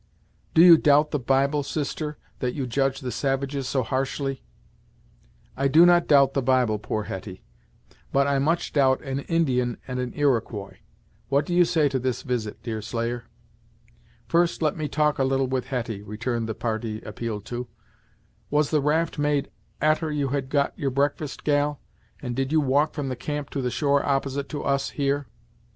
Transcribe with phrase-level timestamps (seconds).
[0.55, 4.41] "Do you doubt the Bible, sister, that you judge the savages so harshly!"
[5.55, 7.43] "I do not doubt the Bible, poor Hetty,
[8.11, 10.77] but I much doubt an Indian and an Iroquois.
[11.29, 13.25] What do you say to this visit, Deerslayer?"
[14.27, 17.67] "First let me talk a little with Hetty," returned the party appealed to;
[18.49, 19.51] "Was the raft made
[19.83, 21.79] a'ter you had got your breakfast, gal,
[22.23, 25.27] and did you walk from the camp to the shore opposite to us, here?"